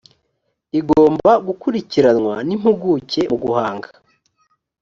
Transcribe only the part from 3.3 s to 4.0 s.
mu guhanga